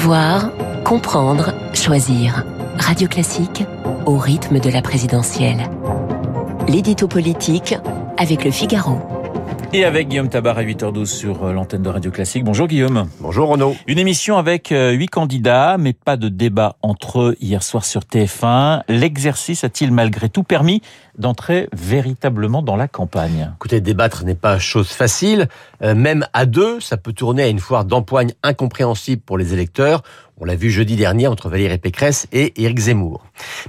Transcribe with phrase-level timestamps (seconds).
[0.00, 0.48] Savoir,
[0.82, 2.46] comprendre, choisir.
[2.78, 3.66] Radio Classique
[4.06, 5.68] au rythme de la présidentielle.
[6.68, 7.74] L'édito politique
[8.16, 9.19] avec le Figaro.
[9.72, 12.42] Et avec Guillaume Tabar à 8h12 sur euh, l'antenne de Radio Classique.
[12.42, 13.08] Bonjour Guillaume.
[13.20, 13.76] Bonjour Renaud.
[13.86, 18.00] Une émission avec euh, huit candidats, mais pas de débat entre eux hier soir sur
[18.00, 18.82] TF1.
[18.88, 20.82] L'exercice a-t-il malgré tout permis
[21.16, 23.52] d'entrer véritablement dans la campagne?
[23.54, 25.46] Écoutez, débattre n'est pas chose facile.
[25.82, 30.02] Euh, même à deux, ça peut tourner à une foire d'empoigne incompréhensible pour les électeurs.
[30.40, 33.22] On l'a vu jeudi dernier entre Valérie Pécresse et Éric Zemmour.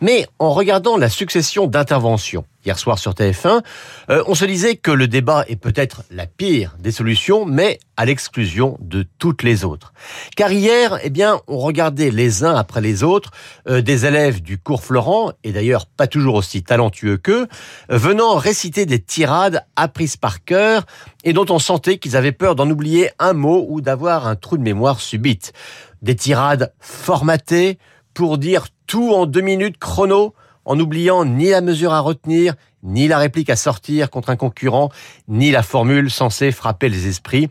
[0.00, 3.62] Mais en regardant la succession d'interventions hier soir sur TF1,
[4.10, 8.04] euh, on se disait que le débat est peut-être la pire des solutions, mais à
[8.04, 9.92] l'exclusion de toutes les autres.
[10.36, 13.30] Car hier, eh bien, on regardait les uns après les autres
[13.68, 17.46] euh, des élèves du cours Florent, et d'ailleurs pas toujours aussi talentueux qu'eux,
[17.88, 20.84] venant réciter des tirades apprises par cœur
[21.24, 24.56] et dont on sentait qu'ils avaient peur d'en oublier un mot ou d'avoir un trou
[24.56, 25.52] de mémoire subite.
[26.02, 27.78] Des tirades formatées
[28.14, 30.34] pour dire tout en deux minutes chrono,
[30.68, 34.90] en n'oubliant ni la mesure à retenir, ni la réplique à sortir contre un concurrent,
[35.26, 37.48] ni la formule censée frapper les esprits.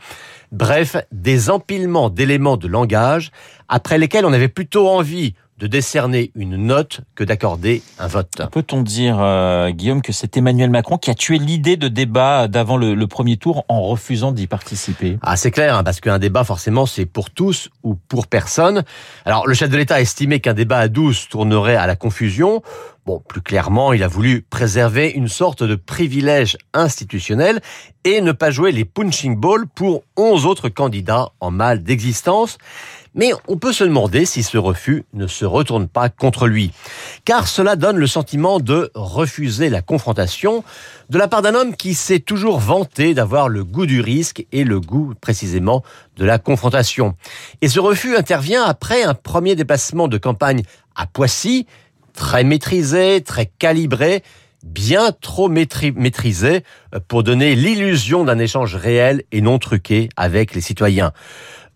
[0.52, 3.32] Bref, des empilements d'éléments de langage
[3.68, 8.42] après lesquels on avait plutôt envie de décerner une note que d'accorder un vote.
[8.52, 12.78] Peut-on dire, euh, Guillaume, que c'est Emmanuel Macron qui a tué l'idée de débat d'avant
[12.78, 15.18] le, le, premier tour en refusant d'y participer?
[15.24, 18.84] Ah, c'est clair, hein, parce qu'un débat, forcément, c'est pour tous ou pour personne.
[19.26, 22.62] Alors, le chef de l'État a estimé qu'un débat à 12 tournerait à la confusion.
[23.08, 27.62] Bon, plus clairement, il a voulu préserver une sorte de privilège institutionnel
[28.04, 32.58] et ne pas jouer les punching balls pour 11 autres candidats en mal d'existence.
[33.16, 36.74] Mais on peut se demander si ce refus ne se retourne pas contre lui.
[37.24, 40.66] Car cela donne le sentiment de refuser la confrontation
[41.10, 44.66] de la part d'un homme qui s'est toujours vanté d'avoir le goût du risque et
[44.66, 45.82] le goût précisément
[46.18, 47.16] de la confrontation.
[47.62, 50.64] Et ce refus intervient après un premier déplacement de campagne
[50.98, 51.68] à Poissy,
[52.18, 54.24] très maîtrisé, très calibré,
[54.66, 56.64] bien trop maîtrisé
[57.08, 61.14] pour donner l'illusion d'un échange réel et non truqué avec les citoyens.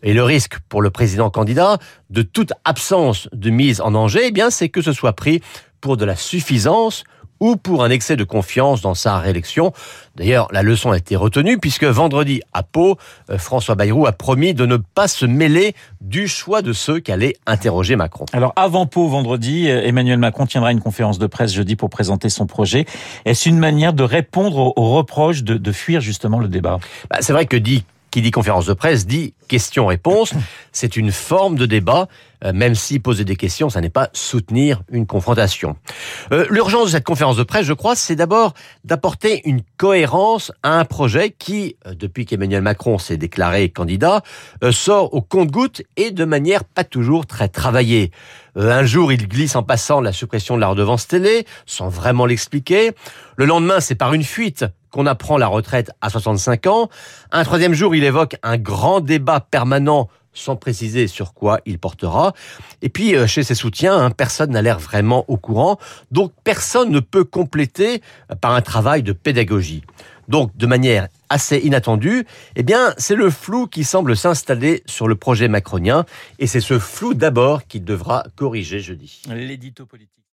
[0.01, 1.77] Et le risque pour le président candidat
[2.09, 5.41] de toute absence de mise en danger, eh bien, c'est que ce soit pris
[5.79, 7.03] pour de la suffisance
[7.41, 9.73] ou pour un excès de confiance dans sa réélection.
[10.15, 12.97] D'ailleurs, la leçon a été retenue puisque vendredi à Pau,
[13.29, 17.11] euh, François Bayrou a promis de ne pas se mêler du choix de ceux qui
[17.11, 18.25] allaient interroger Macron.
[18.31, 22.29] Alors avant Pau, vendredi, euh, Emmanuel Macron tiendra une conférence de presse jeudi pour présenter
[22.29, 22.85] son projet.
[23.25, 26.79] Est-ce une manière de répondre aux reproches de, de fuir justement le débat?
[27.09, 30.33] Bah, C'est vrai que dit qui dit conférence de presse dit question-réponse.
[30.71, 32.07] C'est une forme de débat,
[32.53, 35.75] même si poser des questions, ça n'est pas soutenir une confrontation.
[36.31, 38.53] Euh, L'urgence de cette conférence de presse, je crois, c'est d'abord
[38.83, 44.21] d'apporter une cohérence à un projet qui, euh, depuis qu'Emmanuel Macron s'est déclaré candidat,
[44.63, 48.11] euh, sort au compte-goutte et de manière pas toujours très travaillée.
[48.57, 52.25] Euh, un jour, il glisse en passant la suppression de la redevance télé, sans vraiment
[52.25, 52.91] l'expliquer.
[53.37, 56.89] Le lendemain, c'est par une fuite qu'on apprend la retraite à 65 ans.
[57.31, 62.33] Un troisième jour, il évoque un grand débat permanent sans préciser sur quoi il portera.
[62.81, 65.77] Et puis, euh, chez ses soutiens, hein, personne n'a l'air vraiment au courant.
[66.11, 69.83] Donc, personne ne peut compléter euh, par un travail de pédagogie.
[70.27, 72.25] Donc, de manière assez inattendue,
[72.55, 76.05] eh bien, c'est le flou qui semble s'installer sur le projet macronien.
[76.39, 79.21] Et c'est ce flou d'abord qu'il devra corriger jeudi.
[79.29, 80.20] L'édito politique.